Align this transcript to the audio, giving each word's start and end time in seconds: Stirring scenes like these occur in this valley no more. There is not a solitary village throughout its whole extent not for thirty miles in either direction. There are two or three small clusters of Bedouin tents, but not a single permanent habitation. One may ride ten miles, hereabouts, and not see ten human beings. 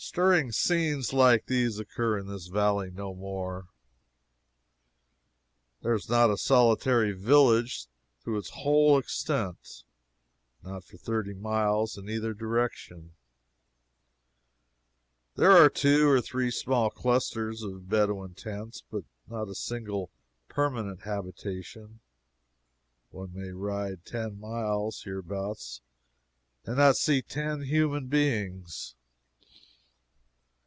Stirring 0.00 0.52
scenes 0.52 1.12
like 1.12 1.46
these 1.46 1.80
occur 1.80 2.18
in 2.18 2.28
this 2.28 2.46
valley 2.46 2.88
no 2.88 3.12
more. 3.12 3.66
There 5.82 5.92
is 5.92 6.08
not 6.08 6.30
a 6.30 6.36
solitary 6.36 7.10
village 7.10 7.88
throughout 8.22 8.38
its 8.38 8.50
whole 8.50 8.96
extent 8.96 9.82
not 10.62 10.84
for 10.84 10.98
thirty 10.98 11.34
miles 11.34 11.98
in 11.98 12.08
either 12.08 12.32
direction. 12.32 13.14
There 15.34 15.50
are 15.50 15.68
two 15.68 16.08
or 16.08 16.20
three 16.20 16.52
small 16.52 16.90
clusters 16.90 17.64
of 17.64 17.88
Bedouin 17.88 18.34
tents, 18.34 18.84
but 18.88 19.02
not 19.26 19.48
a 19.48 19.54
single 19.56 20.10
permanent 20.48 21.02
habitation. 21.02 21.98
One 23.10 23.32
may 23.34 23.50
ride 23.50 24.04
ten 24.04 24.38
miles, 24.38 25.02
hereabouts, 25.02 25.80
and 26.64 26.76
not 26.76 26.96
see 26.96 27.20
ten 27.20 27.62
human 27.62 28.06
beings. 28.06 28.94